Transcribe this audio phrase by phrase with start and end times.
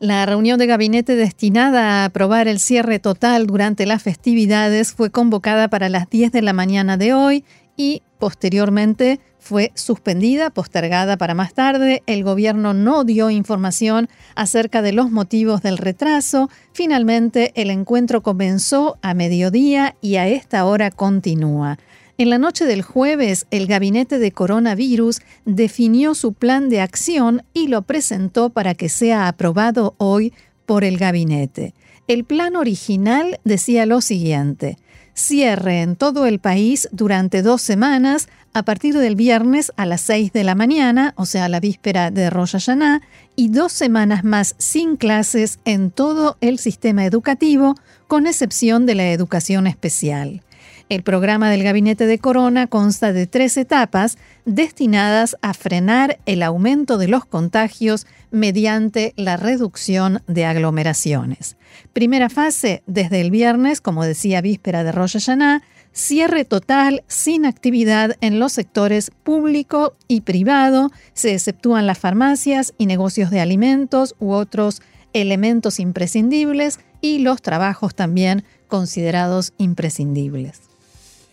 [0.00, 5.68] La reunión de gabinete destinada a aprobar el cierre total durante las festividades fue convocada
[5.68, 7.44] para las 10 de la mañana de hoy
[7.80, 12.02] y posteriormente fue suspendida, postergada para más tarde.
[12.06, 16.50] El gobierno no dio información acerca de los motivos del retraso.
[16.74, 21.78] Finalmente, el encuentro comenzó a mediodía y a esta hora continúa.
[22.18, 27.68] En la noche del jueves, el gabinete de coronavirus definió su plan de acción y
[27.68, 30.34] lo presentó para que sea aprobado hoy
[30.66, 31.72] por el gabinete.
[32.08, 34.76] El plan original decía lo siguiente
[35.20, 40.32] cierre en todo el país durante dos semanas a partir del viernes a las 6
[40.32, 43.00] de la mañana, o sea, la víspera de Rosh Hashanah,
[43.36, 47.74] y dos semanas más sin clases en todo el sistema educativo,
[48.08, 50.42] con excepción de la educación especial.
[50.90, 56.98] El programa del gabinete de Corona consta de tres etapas destinadas a frenar el aumento
[56.98, 61.56] de los contagios mediante la reducción de aglomeraciones.
[61.92, 65.62] Primera fase, desde el viernes, como decía víspera de Rosh Hashanah,
[65.92, 72.86] cierre total sin actividad en los sectores público y privado, se exceptúan las farmacias y
[72.86, 80.69] negocios de alimentos u otros elementos imprescindibles y los trabajos también considerados imprescindibles.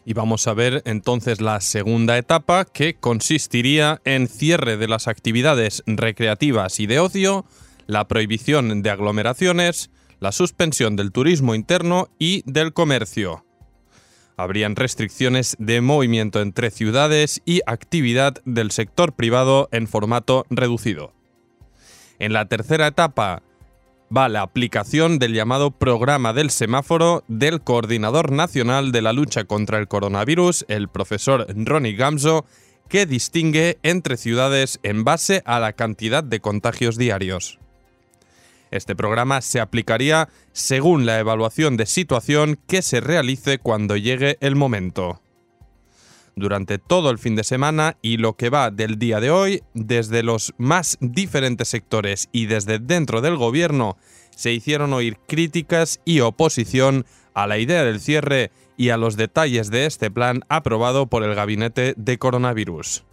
[0.08, 5.84] Y vamos a ver entonces la segunda etapa que consistiría en cierre de las actividades
[5.86, 7.46] recreativas y de ocio,
[7.88, 9.90] la prohibición de aglomeraciones,
[10.22, 13.44] la suspensión del turismo interno y del comercio.
[14.38, 21.12] Habrían restricciones de movimiento entre ciudades y actividad del sector privado en formato reducido.
[22.18, 23.44] En la tercera etapa
[24.16, 29.80] va la aplicación del llamado programa del semáforo del Coordinador Nacional de la Lucha contra
[29.80, 32.46] el Coronavirus, el profesor Ronnie Gamzo,
[32.90, 37.60] que distingue entre ciudades en base a la cantidad de contagios diarios.
[38.72, 44.56] Este programa se aplicaría según la evaluación de situación que se realice cuando llegue el
[44.56, 45.22] momento
[46.38, 50.24] durante todo el fin de semana y lo que va del día de hoy, desde
[50.24, 53.98] los más diferentes sectores y desde dentro del gobierno,
[54.36, 59.72] se hicieron oír críticas y oposición a la idea del cierre y a los detalles
[59.72, 63.04] de este plan aprobado por el gabinete de coronavirus.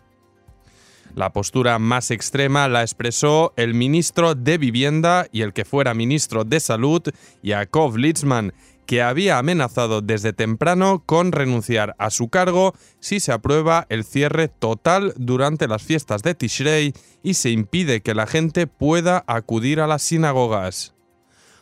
[1.15, 6.45] La postura más extrema la expresó el ministro de Vivienda y el que fuera ministro
[6.45, 7.03] de Salud,
[7.41, 8.53] Yakov Litzman,
[8.87, 14.49] que había amenazado desde temprano con renunciar a su cargo si se aprueba el cierre
[14.49, 19.87] total durante las fiestas de Tishrei y se impide que la gente pueda acudir a
[19.87, 20.95] las sinagogas.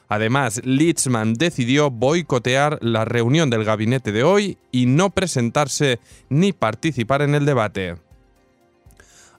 [0.09, 7.23] Además, Litzman decidió boicotear la reunión del gabinete de hoy y no presentarse ni participar
[7.23, 7.97] en el debate.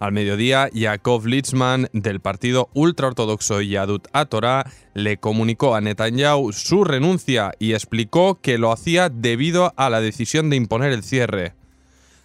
[0.03, 7.53] Al mediodía, Yakov Litzman, del partido ultraortodoxo Yadut Atorá, le comunicó a Netanyahu su renuncia
[7.57, 11.53] y explicó que lo hacía debido a la decisión de imponer el cierre.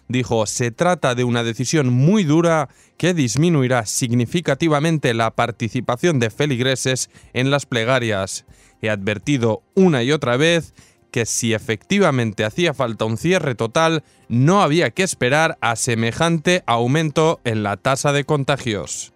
[0.09, 2.67] Dijo, se trata de una decisión muy dura
[2.97, 8.45] que disminuirá significativamente la participación de feligreses en las plegarias.
[8.81, 10.73] He advertido una y otra vez
[11.11, 17.39] que si efectivamente hacía falta un cierre total, no había que esperar a semejante aumento
[17.43, 19.13] en la tasa de contagios.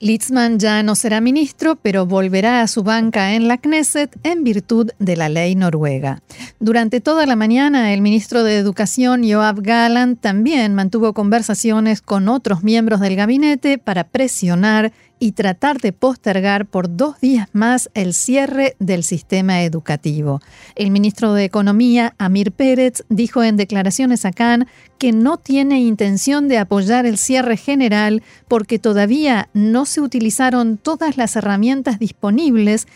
[0.00, 4.90] Litzman ya no será ministro, pero volverá a su banca en la Knesset en virtud
[5.00, 6.22] de la ley noruega.
[6.60, 12.64] Durante toda la mañana, el ministro de Educación, Joab Gallant, también mantuvo conversaciones con otros
[12.64, 18.76] miembros del gabinete para presionar y tratar de postergar por dos días más el cierre
[18.78, 20.40] del sistema educativo.
[20.74, 24.68] El ministro de Economía, Amir Pérez, dijo en declaraciones a Cannes
[24.98, 31.16] que no tiene intención de apoyar el cierre general porque todavía no se utilizaron todas
[31.16, 32.86] las herramientas disponibles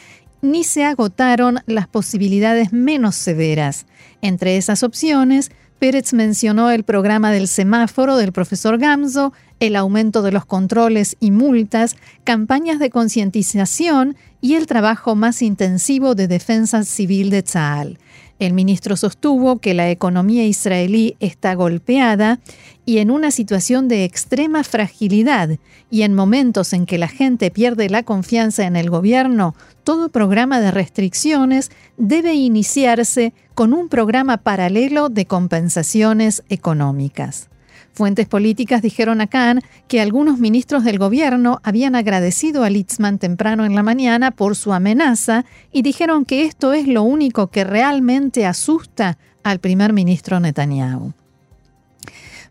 [0.43, 3.87] ni se agotaron las posibilidades menos severas.
[4.21, 10.33] Entre esas opciones, Pérez mencionó el programa del semáforo del profesor Gamzo, el aumento de
[10.33, 11.95] los controles y multas,
[12.25, 17.99] campañas de concientización y el trabajo más intensivo de defensa civil de Tzal.
[18.41, 22.41] El ministro sostuvo que la economía israelí está golpeada
[22.85, 25.51] y en una situación de extrema fragilidad
[25.93, 29.55] y en momentos en que la gente pierde la confianza en el gobierno,
[29.85, 37.52] todo programa de restricciones debe iniciarse con un programa paralelo de compensaciones económicas.
[37.95, 43.67] Fuentes políticas dijeron a Khan que algunos ministros del gobierno habían agradecido a Litzman temprano
[43.67, 48.47] en la mañana por su amenaza y dijeron que esto es lo único que realmente
[48.47, 51.13] asusta al primer ministro Netanyahu.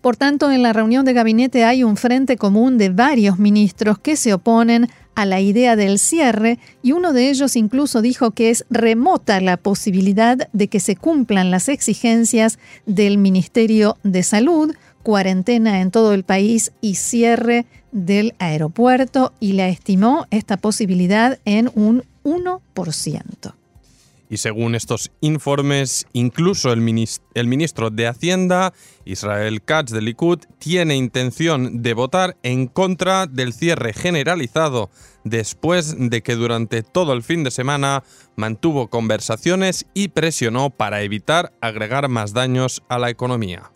[0.01, 4.15] Por tanto, en la reunión de gabinete hay un frente común de varios ministros que
[4.15, 8.65] se oponen a la idea del cierre y uno de ellos incluso dijo que es
[8.69, 15.91] remota la posibilidad de que se cumplan las exigencias del Ministerio de Salud, cuarentena en
[15.91, 23.53] todo el país y cierre del aeropuerto y la estimó esta posibilidad en un 1%.
[24.31, 28.71] Y según estos informes, incluso el, ministro de Hacienda,
[29.03, 34.89] Israel Katz de Likud, tiene intención de votar en contra del cierre generalizado
[35.25, 38.03] después de que durante todo el fin de semana
[38.37, 43.71] mantuvo conversaciones y presionó para evitar agregar más daños a la economía.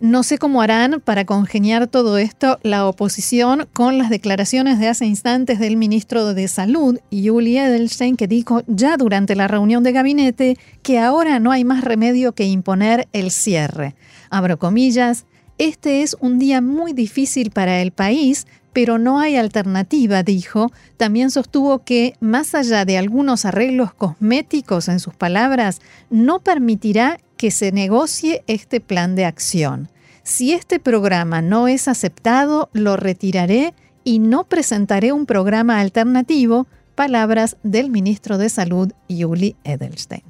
[0.00, 5.06] No sé cómo harán para congeniar todo esto la oposición con las declaraciones de hace
[5.06, 10.58] instantes del ministro de Salud, Yuli Edelstein, que dijo ya durante la reunión de gabinete
[10.82, 13.94] que ahora no hay más remedio que imponer el cierre.
[14.30, 15.26] Abro comillas,
[15.58, 20.72] este es un día muy difícil para el país, pero no hay alternativa, dijo.
[20.96, 25.80] También sostuvo que, más allá de algunos arreglos cosméticos en sus palabras,
[26.10, 29.90] no permitirá que se negocie este plan de acción.
[30.22, 37.58] Si este programa no es aceptado, lo retiraré y no presentaré un programa alternativo, palabras
[37.62, 40.22] del ministro de Salud, Yuli Edelstein.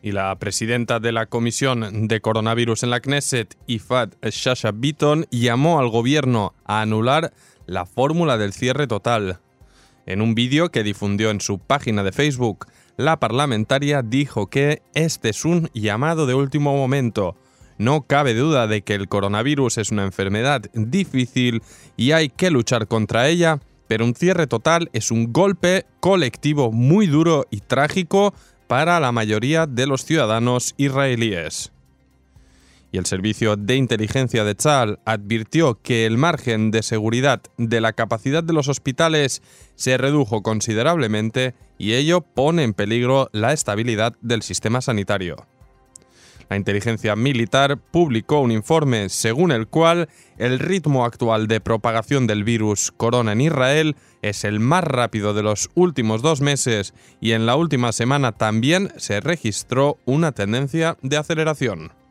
[0.00, 5.80] Y la presidenta de la Comisión de Coronavirus en la Knesset, Ifat Shasha Bitton, llamó
[5.80, 7.34] al gobierno a anular
[7.66, 9.40] la fórmula del cierre total.
[10.06, 12.68] En un vídeo que difundió en su página de Facebook,
[13.02, 17.36] la parlamentaria dijo que este es un llamado de último momento.
[17.76, 21.62] No cabe duda de que el coronavirus es una enfermedad difícil
[21.96, 23.58] y hay que luchar contra ella,
[23.88, 28.34] pero un cierre total es un golpe colectivo muy duro y trágico
[28.68, 31.72] para la mayoría de los ciudadanos israelíes.
[32.92, 37.94] Y el servicio de inteligencia de Tzal advirtió que el margen de seguridad de la
[37.94, 39.42] capacidad de los hospitales
[39.76, 45.46] se redujo considerablemente y ello pone en peligro la estabilidad del sistema sanitario.
[46.50, 52.44] La inteligencia militar publicó un informe según el cual el ritmo actual de propagación del
[52.44, 57.46] virus corona en Israel es el más rápido de los últimos dos meses y en
[57.46, 62.01] la última semana también se registró una tendencia de aceleración.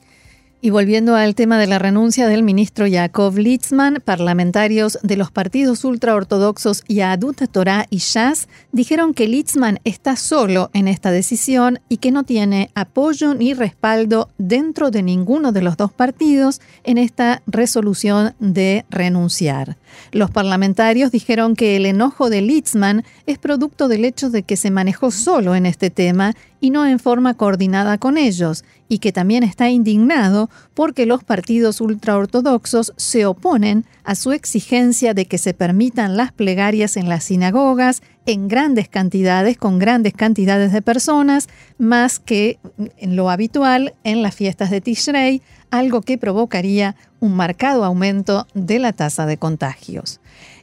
[0.63, 5.83] Y volviendo al tema de la renuncia del ministro Yaakov Litzman, parlamentarios de los partidos
[5.83, 12.11] ultraortodoxos Yadut Torah y Shas dijeron que Litzman está solo en esta decisión y que
[12.11, 18.35] no tiene apoyo ni respaldo dentro de ninguno de los dos partidos en esta resolución
[18.37, 19.77] de renunciar.
[20.11, 24.69] Los parlamentarios dijeron que el enojo de Litzman es producto del hecho de que se
[24.69, 29.43] manejó solo en este tema y no en forma coordinada con ellos, y que también
[29.43, 36.15] está indignado porque los partidos ultraortodoxos se oponen a su exigencia de que se permitan
[36.15, 42.59] las plegarias en las sinagogas en grandes cantidades, con grandes cantidades de personas, más que
[42.97, 45.41] en lo habitual en las fiestas de Tishrei,
[45.71, 50.20] algo que provocaría un marcado aumento de la tasa de contagios.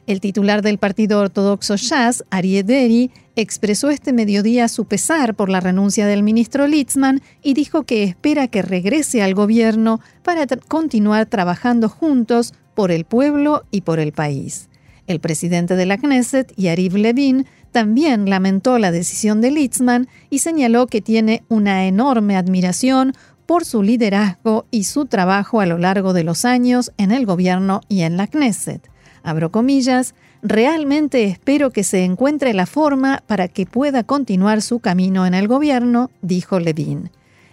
[0.09, 5.59] El titular del partido ortodoxo Shas, Arieh Deri, expresó este mediodía su pesar por la
[5.59, 11.89] renuncia del ministro Litzman y dijo que espera que regrese al gobierno para continuar trabajando
[11.89, 14.69] juntos por el pueblo y por el país.
[15.05, 20.87] El presidente de la Knesset, Yariv Levin, también lamentó la decisión de Litzman y señaló
[20.87, 23.13] que tiene una enorme admiración
[23.45, 27.81] por su liderazgo y su trabajo a lo largo de los años en el gobierno
[27.89, 28.89] y en la Knesset.
[29.23, 35.25] Abro comillas, realmente espero que se encuentre la forma para que pueda continuar su camino
[35.25, 37.09] en el gobierno, dijo Levin.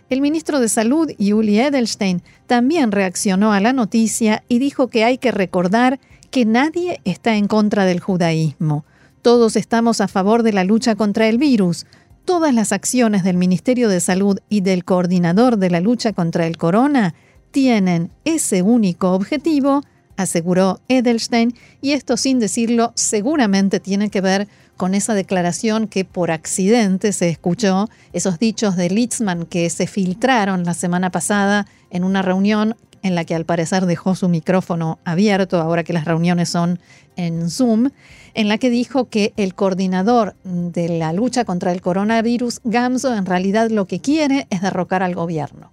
[0.09, 5.19] El ministro de Salud, Yuli Edelstein, también reaccionó a la noticia y dijo que hay
[5.19, 5.99] que recordar
[6.31, 8.85] que nadie está en contra del judaísmo.
[9.23, 11.87] Todos estamos a favor de la lucha contra el virus.
[12.25, 16.57] Todas las acciones del Ministerio de Salud y del coordinador de la lucha contra el
[16.57, 17.15] corona
[17.51, 19.83] tienen ese único objetivo,
[20.17, 26.31] aseguró Edelstein, y esto sin decirlo seguramente tiene que ver con esa declaración que por
[26.31, 32.23] accidente se escuchó, esos dichos de Litzman que se filtraron la semana pasada en una
[32.23, 36.81] reunión en la que al parecer dejó su micrófono abierto, ahora que las reuniones son
[37.17, 37.91] en Zoom,
[38.35, 43.27] en la que dijo que el coordinador de la lucha contra el coronavirus, Gamso, en
[43.27, 45.71] realidad lo que quiere es derrocar al gobierno.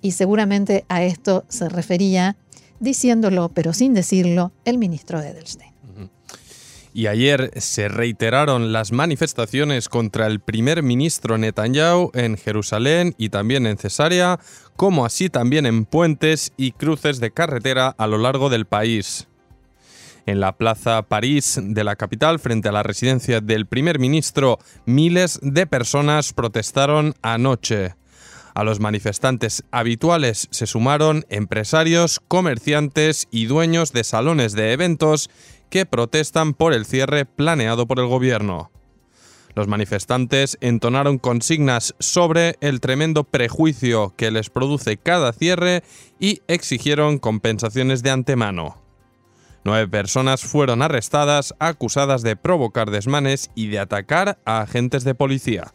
[0.00, 2.36] Y seguramente a esto se refería,
[2.80, 5.76] diciéndolo pero sin decirlo, el ministro Edelstein.
[6.96, 13.66] Y ayer se reiteraron las manifestaciones contra el primer ministro Netanyahu en Jerusalén y también
[13.66, 14.40] en Cesarea,
[14.76, 19.28] como así también en puentes y cruces de carretera a lo largo del país.
[20.24, 25.38] En la Plaza París de la capital, frente a la residencia del primer ministro, miles
[25.42, 27.94] de personas protestaron anoche.
[28.56, 35.28] A los manifestantes habituales se sumaron empresarios, comerciantes y dueños de salones de eventos
[35.68, 38.70] que protestan por el cierre planeado por el gobierno.
[39.54, 45.82] Los manifestantes entonaron consignas sobre el tremendo prejuicio que les produce cada cierre
[46.18, 48.80] y exigieron compensaciones de antemano.
[49.64, 55.70] Nueve personas fueron arrestadas acusadas de provocar desmanes y de atacar a agentes de policía.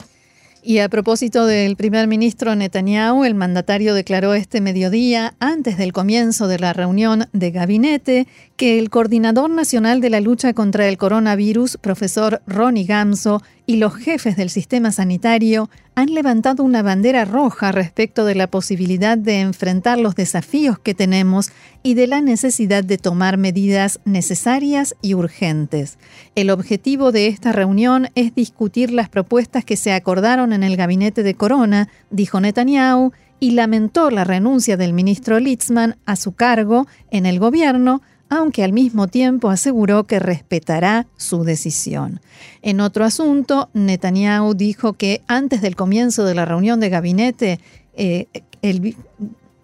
[0.63, 6.47] Y a propósito del primer ministro Netanyahu, el mandatario declaró este mediodía, antes del comienzo
[6.47, 8.27] de la reunión de gabinete,
[8.61, 13.95] que el coordinador nacional de la lucha contra el coronavirus, profesor Ronnie Gamso, y los
[13.95, 19.97] jefes del sistema sanitario han levantado una bandera roja respecto de la posibilidad de enfrentar
[19.97, 21.49] los desafíos que tenemos
[21.81, 25.97] y de la necesidad de tomar medidas necesarias y urgentes.
[26.35, 31.23] El objetivo de esta reunión es discutir las propuestas que se acordaron en el gabinete
[31.23, 37.25] de Corona, dijo Netanyahu, y lamentó la renuncia del ministro Litzman a su cargo en
[37.25, 42.21] el gobierno, aunque al mismo tiempo aseguró que respetará su decisión.
[42.61, 47.59] En otro asunto, Netanyahu dijo que antes del comienzo de la reunión de gabinete,
[47.93, 48.27] eh,
[48.61, 48.95] el,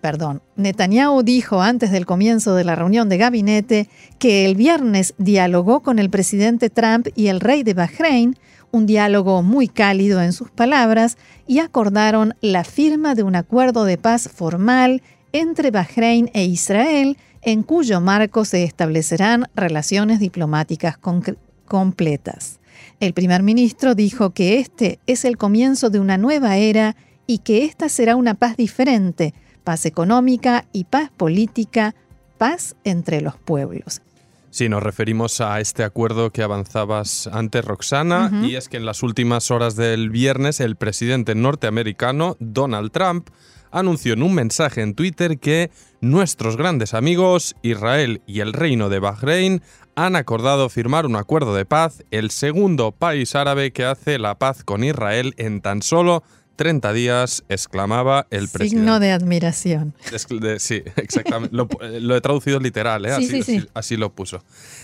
[0.01, 3.87] perdón, Netanyahu dijo antes del comienzo de la reunión de gabinete
[4.19, 8.35] que el viernes dialogó con el presidente Trump y el rey de Bahrein,
[8.71, 13.97] un diálogo muy cálido en sus palabras, y acordaron la firma de un acuerdo de
[13.97, 20.97] paz formal entre Bahrein e Israel en cuyo marco se establecerán relaciones diplomáticas
[21.65, 22.59] completas.
[22.99, 26.95] El primer ministro dijo que este es el comienzo de una nueva era
[27.27, 31.93] y que esta será una paz diferente, paz económica y paz política,
[32.37, 34.01] paz entre los pueblos.
[34.49, 39.03] Sí, nos referimos a este acuerdo que avanzabas antes, Roxana, y es que en las
[39.03, 43.29] últimas horas del viernes el presidente norteamericano, Donald Trump,
[43.71, 45.71] anunció en un mensaje en Twitter que
[46.01, 49.61] nuestros grandes amigos, Israel y el Reino de Bahrein,
[49.95, 54.63] han acordado firmar un acuerdo de paz, el segundo país árabe que hace la paz
[54.63, 56.23] con Israel en tan solo
[56.57, 58.81] 30 días, exclamaba el presidente.
[58.81, 59.93] Signo de admiración.
[60.57, 61.55] sí, exactamente.
[61.55, 63.65] lo, he traducido literal, ¿eh?
[63.73, 64.43] así, lo puso.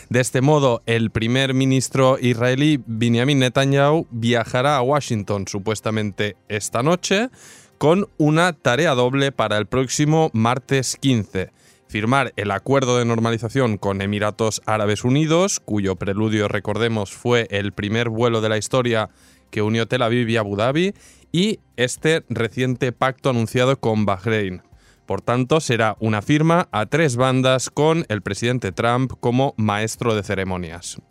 [0.09, 7.29] De este modo, el primer ministro israelí, Benjamin Netanyahu, viajará a Washington supuestamente esta noche
[7.83, 11.51] con una tarea doble para el próximo martes 15
[11.89, 18.07] firmar el acuerdo de normalización con Emiratos Árabes Unidos, cuyo preludio, recordemos, fue el primer
[18.07, 19.09] vuelo de la historia
[19.51, 20.93] que unió Tel Aviv y Abu Dhabi,
[21.33, 24.61] y este reciente pacto anunciado con Bahrein.
[25.05, 30.23] Por tanto, será una firma a tres bandas con el presidente Trump como maestro de
[30.23, 31.01] ceremonias.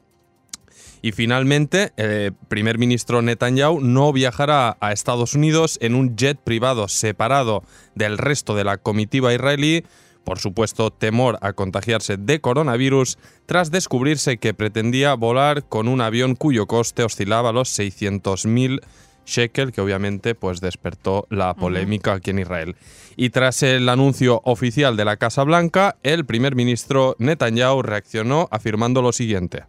[1.02, 6.86] Y finalmente, el primer ministro Netanyahu no viajará a Estados Unidos en un jet privado
[6.86, 7.64] separado
[7.96, 9.84] del resto de la comitiva israelí,
[10.22, 16.36] por supuesto temor a contagiarse de coronavirus, tras descubrirse que pretendía volar con un avión
[16.36, 18.80] cuyo coste oscilaba los 600.000
[19.26, 22.76] shekel, que obviamente pues despertó la polémica aquí en Israel.
[23.16, 29.02] Y tras el anuncio oficial de la Casa Blanca, el primer ministro Netanyahu reaccionó afirmando
[29.02, 29.64] lo siguiente.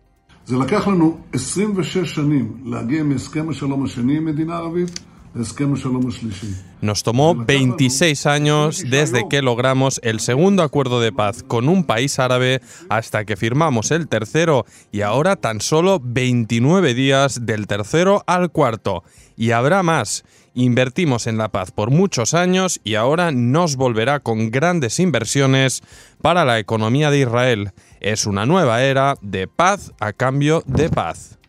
[6.81, 12.19] Nos tomó 26 años desde que logramos el segundo acuerdo de paz con un país
[12.19, 18.51] árabe hasta que firmamos el tercero y ahora tan solo 29 días del tercero al
[18.51, 19.03] cuarto.
[19.37, 20.23] Y habrá más.
[20.55, 25.81] Invertimos en la paz por muchos años y ahora nos volverá con grandes inversiones
[26.21, 27.71] para la economía de Israel.
[28.03, 31.39] Es una nueva era de paz a cambio de paz.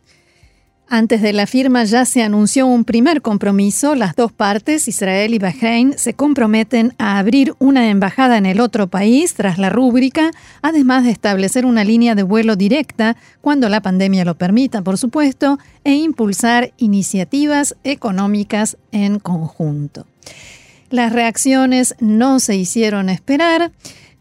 [0.88, 3.96] Antes de la firma ya se anunció un primer compromiso.
[3.96, 8.87] Las dos partes, Israel y Bahrein, se comprometen a abrir una embajada en el otro
[8.87, 10.30] país tras la rúbrica,
[10.62, 15.58] además de establecer una línea de vuelo directa cuando la pandemia lo permita, por supuesto,
[15.82, 20.06] e impulsar iniciativas económicas en conjunto.
[20.90, 23.73] Las reacciones no se hicieron esperar.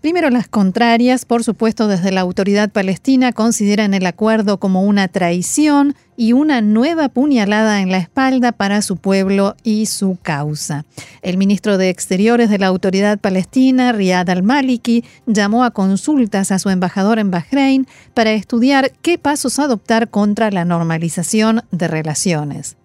[0.03, 5.95] Primero las contrarias, por supuesto desde la autoridad palestina consideran el acuerdo como una traición
[6.17, 10.83] y una nueva puñalada en la espalda para su pueblo y su causa.
[11.21, 16.69] El ministro de Exteriores de la autoridad palestina, Riyad al-Maliki, llamó a consultas a su
[16.69, 22.75] embajador en Bahrein para estudiar qué pasos adoptar contra la normalización de relaciones.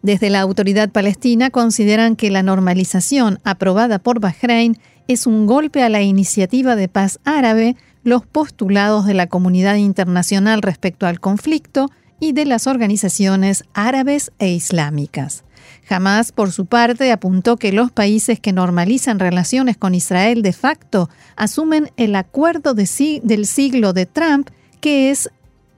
[0.00, 4.78] Desde la autoridad palestina consideran que la normalización aprobada por Bahrein
[5.12, 7.74] es un golpe a la iniciativa de paz árabe,
[8.04, 11.90] los postulados de la comunidad internacional respecto al conflicto
[12.20, 15.42] y de las organizaciones árabes e islámicas.
[15.88, 21.10] Jamás, por su parte, apuntó que los países que normalizan relaciones con Israel de facto
[21.34, 24.50] asumen el acuerdo del siglo de Trump,
[24.80, 25.28] que es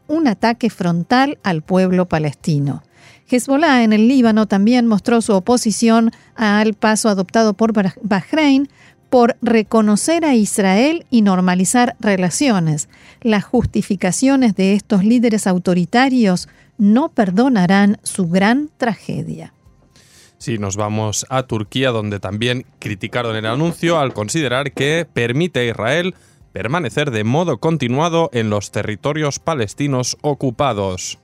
[0.08, 2.82] un ataque frontal al pueblo palestino.
[3.30, 7.72] Hezbollah en el Líbano también mostró su oposición al paso adoptado por
[8.02, 8.68] Bahrein
[9.12, 12.88] por reconocer a Israel y normalizar relaciones.
[13.21, 19.52] Las justificaciones de estos líderes autoritarios no perdonarán su gran tragedia.
[20.38, 25.65] Si nos vamos a Turquía, donde también criticaron el anuncio al considerar que permite a
[25.65, 26.15] Israel
[26.54, 31.19] permanecer de modo continuado en los territorios palestinos ocupados.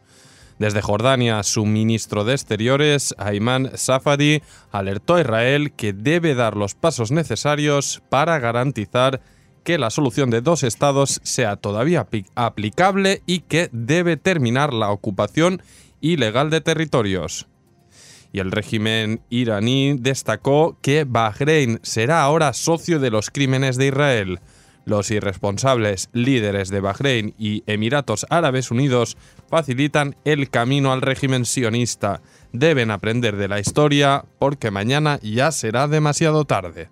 [0.59, 4.43] Desde Jordania, su ministro de Exteriores, Ayman Safadi,
[4.73, 9.21] alertó a Israel que debe dar los pasos necesarios para garantizar
[9.63, 15.63] que la solución de dos estados sea todavía aplicable y que debe terminar la ocupación
[16.01, 17.47] ilegal de territorios.
[18.33, 24.41] Y el régimen iraní destacó que Bahrein será ahora socio de los crímenes de Israel.
[24.89, 32.23] Los irresponsables líderes de Bahrein y Emiratos Árabes Unidos facilitan el camino al régimen sionista.
[32.55, 36.89] Deben aprender de la historia porque mañana ya será demasiado tarde.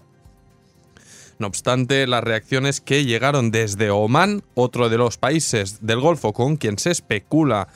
[1.39, 6.59] No obstante, las reacciones que llegaron desde Omán, otro de los países del Golfo con
[6.59, 7.69] quien se especula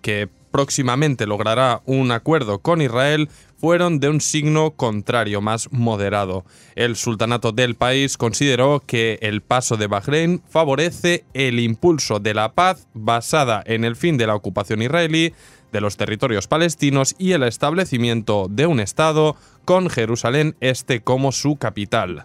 [0.00, 6.46] que próximamente logrará un acuerdo con Israel, fueron de un signo contrario, más moderado.
[6.76, 12.54] El sultanato del país consideró que el paso de Bahrein favorece el impulso de la
[12.54, 15.34] paz basada en el fin de la ocupación israelí
[15.72, 21.56] de los territorios palestinos y el establecimiento de un Estado con Jerusalén Este como su
[21.56, 22.24] capital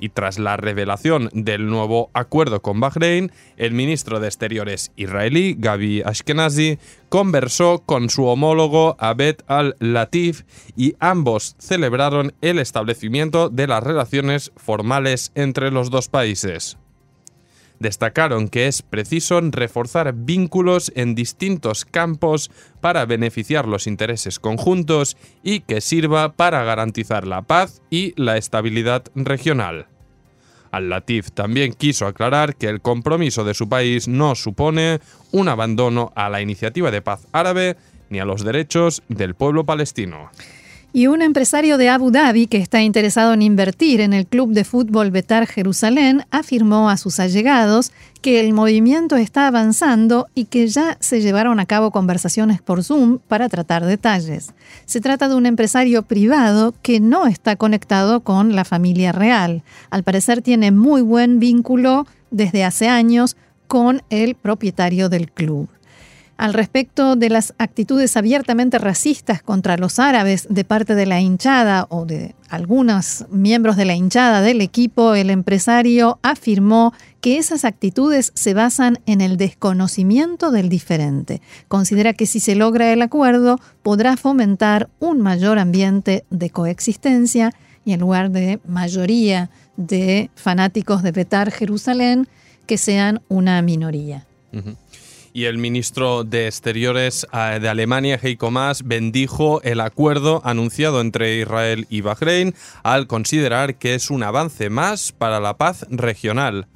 [0.00, 6.02] y tras la revelación del nuevo acuerdo con Bahrein, el ministro de Exteriores israelí, Gabi
[6.02, 6.78] Ashkenazi,
[7.08, 10.42] conversó con su homólogo Abed al-Latif
[10.76, 16.78] y ambos celebraron el establecimiento de las relaciones formales entre los dos países
[17.78, 25.60] destacaron que es preciso reforzar vínculos en distintos campos para beneficiar los intereses conjuntos y
[25.60, 29.86] que sirva para garantizar la paz y la estabilidad regional.
[30.70, 35.00] Al-Latif también quiso aclarar que el compromiso de su país no supone
[35.32, 37.76] un abandono a la iniciativa de paz árabe
[38.10, 40.30] ni a los derechos del pueblo palestino.
[40.96, 44.64] Y un empresario de Abu Dhabi que está interesado en invertir en el club de
[44.64, 50.96] fútbol Betar Jerusalén afirmó a sus allegados que el movimiento está avanzando y que ya
[51.00, 54.54] se llevaron a cabo conversaciones por Zoom para tratar detalles.
[54.86, 59.64] Se trata de un empresario privado que no está conectado con la familia real.
[59.90, 65.68] Al parecer tiene muy buen vínculo desde hace años con el propietario del club.
[66.36, 71.86] Al respecto de las actitudes abiertamente racistas contra los árabes de parte de la hinchada
[71.88, 78.32] o de algunos miembros de la hinchada del equipo, el empresario afirmó que esas actitudes
[78.34, 81.40] se basan en el desconocimiento del diferente.
[81.68, 87.54] Considera que si se logra el acuerdo podrá fomentar un mayor ambiente de coexistencia
[87.86, 92.28] y en lugar de mayoría de fanáticos de Betar Jerusalén,
[92.66, 94.26] que sean una minoría.
[95.36, 101.36] Y el ministro de Exteriores eh, de Alemania, Heiko Maas, bendijo el acuerdo anunciado entre
[101.36, 106.68] Israel y Bahrein al considerar que es un avance más para la paz regional.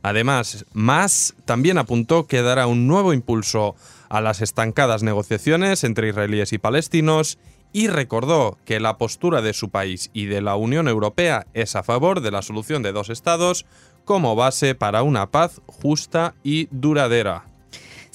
[0.00, 3.76] Además, Maas también apuntó que dará un nuevo impulso
[4.08, 7.38] a las estancadas negociaciones entre israelíes y palestinos
[7.74, 11.82] y recordó que la postura de su país y de la Unión Europea es a
[11.82, 13.66] favor de la solución de dos estados
[14.06, 17.47] como base para una paz justa y duradera.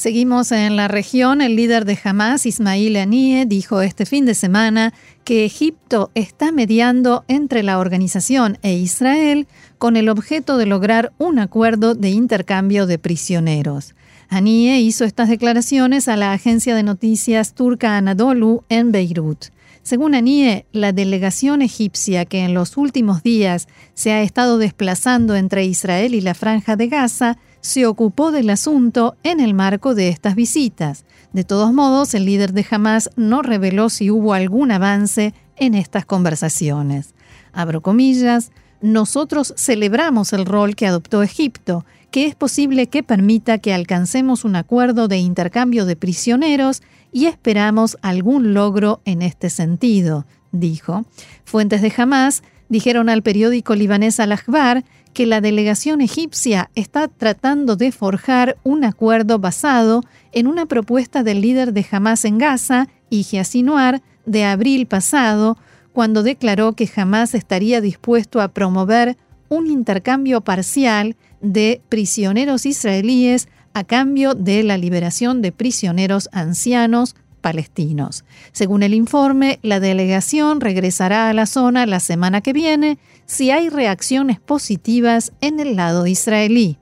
[0.04, 1.40] Seguimos en la región.
[1.40, 7.24] El líder de Hamas, Ismail Haniyeh, dijo este fin de semana que Egipto está mediando
[7.30, 13.00] entre la organización e Israel con el objeto de lograr un acuerdo de intercambio de
[13.00, 13.96] prisioneros.
[14.28, 19.46] Haniyeh hizo estas declaraciones a la agencia de noticias turca Anadolu en Beirut.
[19.84, 25.64] Según Anie, la delegación egipcia que en los últimos días se ha estado desplazando entre
[25.64, 30.36] Israel y la franja de Gaza se ocupó del asunto en el marco de estas
[30.36, 31.06] visitas.
[31.32, 36.06] De todos modos, el líder de Hamas no reveló si hubo algún avance en estas
[36.06, 37.16] conversaciones.
[37.54, 43.74] Abro comillas, nosotros celebramos el rol que adoptó Egipto, que es posible que permita que
[43.74, 51.06] alcancemos un acuerdo de intercambio de prisioneros y esperamos algún logro en este sentido, dijo.
[51.46, 57.92] Fuentes de Hamas dijeron al periódico libanés Al-Akhbar que la delegación egipcia está tratando de
[57.92, 64.02] forjar un acuerdo basado en una propuesta del líder de Hamas en Gaza, Yahya Sinwar,
[64.26, 65.58] de abril pasado,
[65.92, 69.18] cuando declaró que Hamas estaría dispuesto a promover
[69.50, 78.24] un intercambio parcial de prisioneros israelíes a cambio de la liberación de prisioneros ancianos palestinos.
[78.54, 83.70] Según el informe, la delegación regresará a la zona la semana que viene si hay
[83.70, 86.78] reacciones positivas en el lado israelí.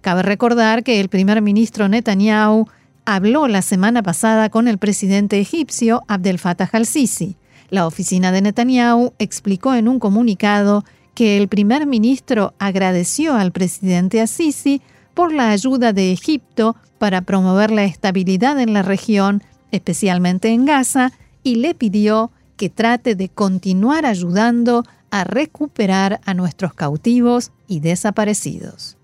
[0.00, 2.66] Cabe recordar que el primer ministro Netanyahu
[3.04, 7.36] habló la semana pasada con el presidente egipcio Abdel Fattah al-Sisi.
[7.70, 14.20] La oficina de Netanyahu explicó en un comunicado que el primer ministro agradeció al presidente
[14.20, 14.82] al-Sisi
[15.14, 21.12] por la ayuda de Egipto para promover la estabilidad en la región, especialmente en Gaza,
[21.42, 28.96] y le pidió que trate de continuar ayudando a recuperar a nuestros cautivos y desaparecidos.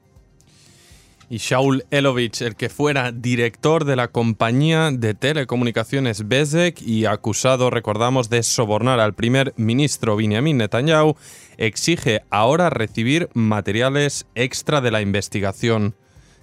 [1.33, 7.71] Y Shaul Elovich, el que fuera director de la compañía de telecomunicaciones Bezek y acusado,
[7.71, 11.17] recordamos, de sobornar al primer ministro Benjamin Netanyahu,
[11.57, 15.95] exige ahora recibir materiales extra de la investigación.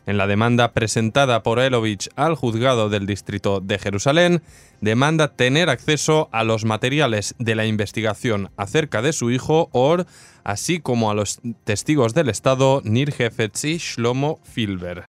[0.10, 4.42] En la demanda presentada por Elovich al juzgado del distrito de Jerusalén,
[4.82, 10.08] demanda tener acceso a los materiales de la investigación acerca de su hijo Or,
[10.44, 15.06] así como a los testigos del Estado Nir Hefetzi Shlomo Filber.